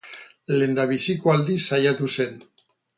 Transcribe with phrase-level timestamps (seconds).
[0.61, 2.39] Lehendabiziko aldiz saiatu zen.